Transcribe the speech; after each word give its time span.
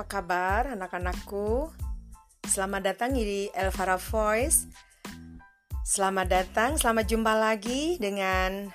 apa 0.00 0.16
kabar 0.16 0.72
anak-anakku? 0.72 1.68
Selamat 2.48 2.88
datang 2.88 3.12
di 3.12 3.52
Elvara 3.52 4.00
Voice. 4.00 4.64
Selamat 5.84 6.24
datang, 6.24 6.80
selamat 6.80 7.04
jumpa 7.04 7.36
lagi 7.36 8.00
dengan 8.00 8.72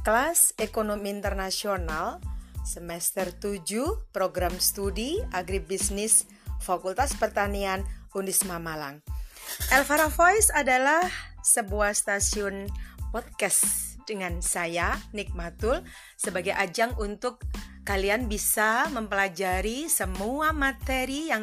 kelas 0.00 0.56
Ekonomi 0.56 1.12
Internasional 1.12 2.16
semester 2.64 3.28
7 3.28 4.08
program 4.08 4.56
studi 4.56 5.20
Agribisnis 5.36 6.24
Fakultas 6.64 7.12
Pertanian 7.12 7.84
Unisma 8.16 8.56
Malang. 8.56 9.04
Elvara 9.68 10.08
Voice 10.08 10.48
adalah 10.48 11.12
sebuah 11.44 11.92
stasiun 11.92 12.72
podcast 13.12 14.00
dengan 14.08 14.40
saya 14.40 14.96
Nikmatul 15.12 15.84
sebagai 16.16 16.56
ajang 16.56 16.96
untuk 16.96 17.44
kalian 17.82 18.30
bisa 18.30 18.86
mempelajari 18.94 19.90
semua 19.90 20.54
materi 20.54 21.30
yang 21.30 21.42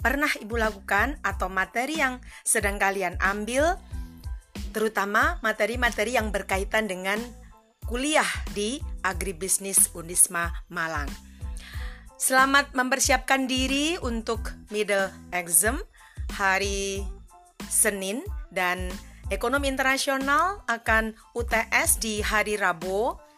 pernah 0.00 0.30
Ibu 0.30 0.56
lakukan 0.58 1.20
atau 1.22 1.46
materi 1.46 2.00
yang 2.00 2.18
sedang 2.42 2.80
kalian 2.80 3.20
ambil, 3.20 3.76
terutama 4.74 5.38
materi-materi 5.44 6.16
yang 6.16 6.34
berkaitan 6.34 6.88
dengan 6.88 7.20
kuliah 7.86 8.26
di 8.56 8.80
Agribisnis 9.04 9.92
Unisma 9.94 10.50
Malang. 10.72 11.10
Selamat 12.20 12.76
mempersiapkan 12.76 13.48
diri 13.48 13.96
untuk 14.04 14.52
middle 14.68 15.08
exam 15.32 15.80
hari 16.36 17.00
Senin 17.64 18.20
dan 18.52 18.92
ekonomi 19.32 19.72
internasional 19.72 20.60
akan 20.68 21.16
UTS 21.32 22.02
di 22.02 22.20
hari 22.20 22.60
Rabu 22.60 23.29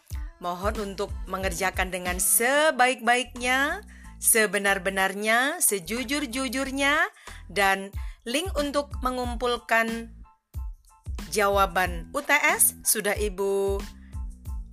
Mohon 0.43 0.91
untuk 0.91 1.15
mengerjakan 1.31 1.87
dengan 1.87 2.19
sebaik-baiknya, 2.19 3.79
sebenar-benarnya, 4.19 5.63
sejujur-jujurnya, 5.63 7.07
dan 7.47 7.95
link 8.27 8.51
untuk 8.59 8.91
mengumpulkan 8.99 10.11
jawaban 11.31 12.11
UTS 12.11 12.83
sudah 12.83 13.15
Ibu 13.15 13.79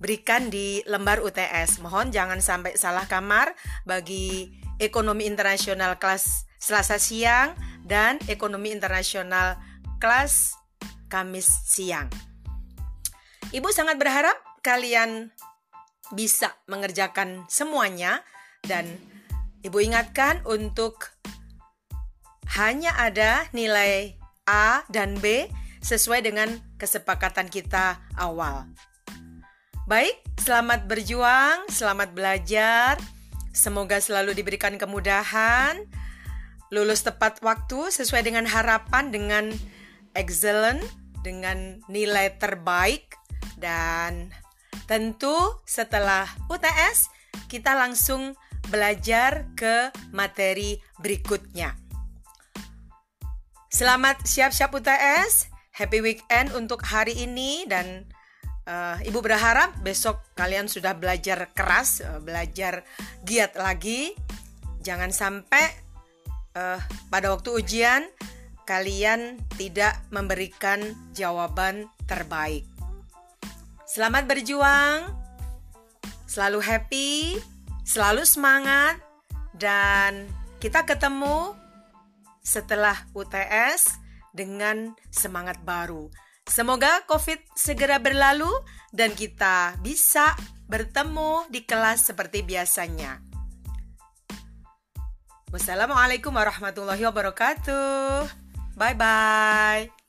berikan 0.03 0.51
di 0.51 0.83
lembar 0.83 1.23
UTS. 1.23 1.79
Mohon 1.79 2.11
jangan 2.11 2.43
sampai 2.43 2.75
salah 2.75 3.07
kamar 3.07 3.55
bagi 3.87 4.51
ekonomi 4.75 5.23
internasional 5.23 5.95
kelas 5.95 6.51
Selasa 6.61 7.01
siang 7.01 7.57
dan 7.81 8.21
ekonomi 8.29 8.69
internasional 8.69 9.57
kelas 9.97 10.53
Kamis 11.09 11.49
siang. 11.65 12.05
Ibu 13.49 13.67
sangat 13.73 13.97
berharap 13.97 14.37
kalian 14.61 15.33
bisa 16.11 16.53
mengerjakan 16.67 17.47
semuanya 17.47 18.23
dan 18.65 18.85
Ibu 19.61 19.77
ingatkan 19.77 20.41
untuk 20.49 21.13
hanya 22.57 22.97
ada 22.97 23.45
nilai 23.53 24.17
A 24.49 24.81
dan 24.89 25.21
B 25.21 25.45
sesuai 25.85 26.25
dengan 26.25 26.49
kesepakatan 26.81 27.45
kita 27.45 28.01
awal. 28.17 28.65
Baik, 29.85 30.17
selamat 30.41 30.89
berjuang, 30.89 31.69
selamat 31.69 32.09
belajar. 32.17 32.97
Semoga 33.53 34.01
selalu 34.01 34.33
diberikan 34.33 34.81
kemudahan, 34.81 35.85
lulus 36.73 37.05
tepat 37.05 37.37
waktu 37.45 37.93
sesuai 37.93 38.25
dengan 38.25 38.49
harapan 38.49 39.13
dengan 39.13 39.45
excellent, 40.17 40.81
dengan 41.21 41.85
nilai 41.85 42.33
terbaik 42.41 43.13
dan 43.61 44.33
Tentu 44.85 45.35
setelah 45.63 46.27
UTS 46.51 47.11
kita 47.47 47.75
langsung 47.75 48.35
belajar 48.71 49.47
ke 49.55 49.91
materi 50.15 50.79
berikutnya. 50.99 51.75
Selamat 53.71 54.27
siap-siap 54.27 54.71
UTS, 54.75 55.47
happy 55.75 56.03
weekend 56.03 56.51
untuk 56.51 56.83
hari 56.83 57.15
ini 57.23 57.63
dan 57.67 58.03
uh, 58.67 58.99
Ibu 58.99 59.19
berharap 59.23 59.79
besok 59.79 60.19
kalian 60.35 60.67
sudah 60.67 60.95
belajar 60.95 61.51
keras, 61.55 62.03
uh, 62.03 62.19
belajar 62.19 62.83
giat 63.23 63.55
lagi. 63.55 64.11
Jangan 64.83 65.11
sampai 65.15 65.65
uh, 66.59 66.79
pada 67.07 67.31
waktu 67.31 67.51
ujian 67.55 68.03
kalian 68.67 69.39
tidak 69.59 69.99
memberikan 70.11 70.95
jawaban 71.11 71.91
terbaik. 72.07 72.70
Selamat 73.91 74.23
berjuang, 74.23 75.03
selalu 76.23 76.63
happy, 76.63 77.35
selalu 77.83 78.23
semangat, 78.23 79.03
dan 79.51 80.31
kita 80.63 80.87
ketemu 80.87 81.59
setelah 82.39 82.95
UTS 83.11 83.99
dengan 84.31 84.95
semangat 85.11 85.59
baru. 85.67 86.07
Semoga 86.47 87.03
COVID 87.03 87.51
segera 87.51 87.99
berlalu 87.99 88.47
dan 88.95 89.11
kita 89.11 89.75
bisa 89.83 90.39
bertemu 90.71 91.51
di 91.51 91.67
kelas 91.67 92.07
seperti 92.07 92.47
biasanya. 92.47 93.19
Wassalamualaikum 95.51 96.31
warahmatullahi 96.31 97.03
wabarakatuh. 97.11 98.23
Bye 98.79 98.95
bye. 98.95 100.00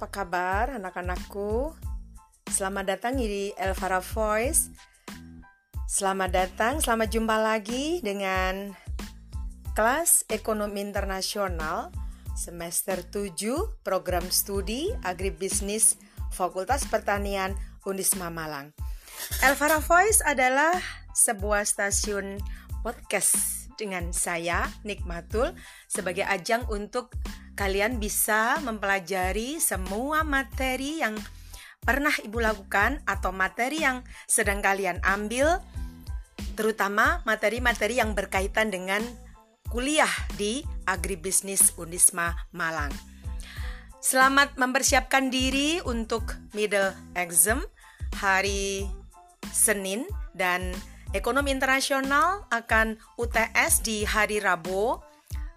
Apa 0.00 0.24
kabar 0.24 0.80
anak-anakku? 0.80 1.76
Selamat 2.48 2.96
datang 2.96 3.20
di 3.20 3.52
Elvara 3.52 4.00
Voice. 4.00 4.72
Selamat 5.84 6.32
datang, 6.32 6.80
selamat 6.80 7.12
jumpa 7.12 7.36
lagi 7.36 8.00
dengan 8.00 8.72
kelas 9.76 10.24
Ekonomi 10.32 10.80
Internasional 10.80 11.92
semester 12.32 13.04
7 13.04 13.84
program 13.84 14.24
studi 14.32 14.88
Agribisnis 15.04 16.00
Fakultas 16.32 16.88
Pertanian 16.88 17.52
Unisma 17.84 18.32
Malang. 18.32 18.72
Elvara 19.44 19.84
Voice 19.84 20.24
adalah 20.24 20.80
sebuah 21.12 21.68
stasiun 21.68 22.40
podcast 22.80 23.68
dengan 23.76 24.16
saya 24.16 24.64
Nikmatul 24.80 25.52
sebagai 25.92 26.24
ajang 26.24 26.64
untuk 26.72 27.12
kalian 27.60 28.00
bisa 28.00 28.56
mempelajari 28.64 29.60
semua 29.60 30.24
materi 30.24 31.04
yang 31.04 31.12
pernah 31.84 32.12
Ibu 32.16 32.40
lakukan 32.40 33.04
atau 33.04 33.36
materi 33.36 33.84
yang 33.84 34.00
sedang 34.24 34.64
kalian 34.64 35.04
ambil, 35.04 35.60
terutama 36.56 37.20
materi-materi 37.28 38.00
yang 38.00 38.16
berkaitan 38.16 38.72
dengan 38.72 39.04
kuliah 39.68 40.08
di 40.40 40.64
Agribisnis 40.88 41.76
Unisma 41.76 42.32
Malang. 42.56 42.96
Selamat 44.00 44.56
mempersiapkan 44.56 45.28
diri 45.28 45.84
untuk 45.84 46.40
middle 46.56 46.96
exam 47.12 47.60
hari 48.16 48.88
Senin 49.52 50.08
dan 50.32 50.72
ekonomi 51.12 51.52
internasional 51.52 52.48
akan 52.48 52.96
UTS 53.20 53.84
di 53.84 54.08
hari 54.08 54.40
Rabu 54.40 55.09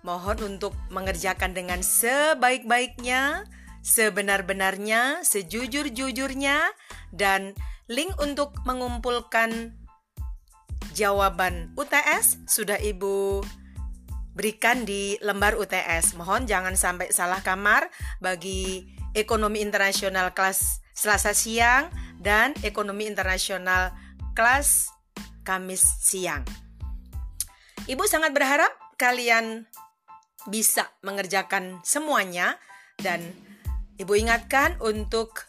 Mohon 0.03 0.55
untuk 0.55 0.75
mengerjakan 0.91 1.55
dengan 1.55 1.79
sebaik-baiknya, 1.79 3.47
sebenar-benarnya, 3.79 5.23
sejujur-jujurnya, 5.23 6.71
dan 7.15 7.55
link 7.87 8.11
untuk 8.19 8.55
mengumpulkan 8.67 9.79
jawaban 10.93 11.73
UTS 11.79 12.45
sudah 12.45 12.77
Ibu 12.77 13.41
berikan 14.35 14.83
di 14.83 15.15
lembar 15.23 15.55
UTS. 15.55 16.19
Mohon 16.19 16.45
jangan 16.45 16.75
sampai 16.75 17.09
salah 17.15 17.39
kamar 17.39 17.87
bagi 18.19 18.91
ekonomi 19.15 19.61
internasional 19.63 20.33
kelas 20.35 20.83
Selasa 20.93 21.33
siang 21.33 21.89
dan 22.21 22.53
ekonomi 22.61 23.09
internasional 23.09 23.97
kelas 24.37 24.93
Kamis 25.41 25.81
siang. 26.05 26.45
Ibu 27.89 28.05
sangat 28.07 28.31
berharap 28.31 28.71
kalian 28.95 29.67
bisa 30.47 30.91
mengerjakan 31.05 31.79
semuanya 31.83 32.59
dan 32.99 33.21
Ibu 33.93 34.17
ingatkan 34.17 34.73
untuk 34.81 35.45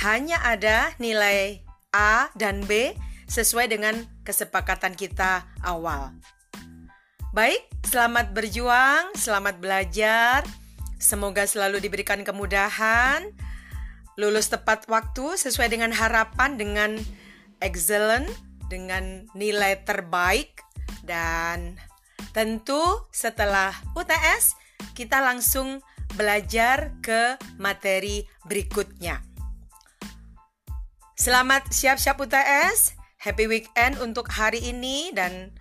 hanya 0.00 0.40
ada 0.40 0.96
nilai 0.96 1.60
A 1.92 2.32
dan 2.32 2.64
B 2.64 2.96
sesuai 3.28 3.68
dengan 3.68 4.08
kesepakatan 4.24 4.96
kita 4.96 5.44
awal. 5.60 6.16
Baik, 7.36 7.60
selamat 7.84 8.32
berjuang, 8.32 9.12
selamat 9.20 9.60
belajar. 9.60 10.48
Semoga 10.96 11.44
selalu 11.44 11.84
diberikan 11.84 12.24
kemudahan, 12.24 13.28
lulus 14.16 14.48
tepat 14.48 14.88
waktu 14.88 15.36
sesuai 15.36 15.68
dengan 15.68 15.92
harapan 15.92 16.56
dengan 16.56 16.96
excellent, 17.60 18.26
dengan 18.72 19.28
nilai 19.36 19.76
terbaik 19.84 20.56
dan 21.04 21.76
Tentu 22.34 22.80
setelah 23.14 23.70
UTS 23.94 24.58
kita 24.94 25.22
langsung 25.22 25.82
belajar 26.14 26.94
ke 27.02 27.38
materi 27.58 28.22
berikutnya. 28.46 29.22
Selamat 31.14 31.70
siap-siap 31.70 32.18
UTS, 32.18 32.98
happy 33.22 33.46
weekend 33.46 34.02
untuk 34.02 34.26
hari 34.34 34.60
ini 34.66 35.14
dan 35.14 35.54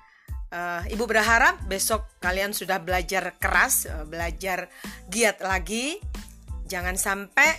uh, 0.50 0.81
Ibu 0.85 1.05
berharap 1.05 1.61
besok 1.69 2.09
kalian 2.21 2.53
sudah 2.57 2.81
belajar 2.81 3.38
keras, 3.38 3.85
uh, 3.85 4.05
belajar 4.05 4.69
giat 5.09 5.41
lagi. 5.45 6.01
Jangan 6.65 6.97
sampai 6.97 7.50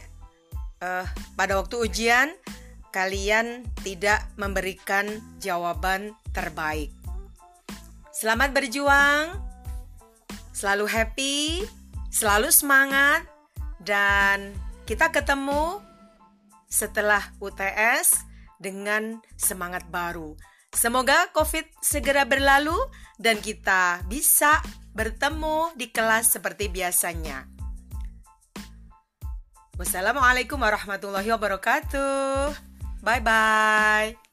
uh, 0.82 1.06
pada 1.38 1.54
waktu 1.58 1.86
ujian 1.86 2.34
kalian 2.94 3.66
tidak 3.82 4.22
memberikan 4.38 5.06
jawaban 5.42 6.14
terbaik. 6.30 6.94
Selamat 8.14 8.54
berjuang, 8.54 9.42
selalu 10.54 10.86
happy, 10.86 11.66
selalu 12.14 12.54
semangat, 12.54 13.26
dan 13.82 14.54
kita 14.86 15.10
ketemu 15.10 15.82
setelah 16.70 17.34
UTS 17.42 18.22
dengan 18.62 19.18
semangat 19.34 19.82
baru. 19.90 20.38
Semoga 20.70 21.26
COVID 21.34 21.66
segera 21.82 22.22
berlalu 22.22 22.78
dan 23.18 23.42
kita 23.42 24.06
bisa 24.06 24.62
bertemu 24.94 25.74
di 25.74 25.90
kelas 25.90 26.38
seperti 26.38 26.70
biasanya. 26.70 27.50
Wassalamualaikum 29.74 30.62
warahmatullahi 30.62 31.34
wabarakatuh. 31.34 32.54
Bye 33.02 33.22
bye. 33.26 34.23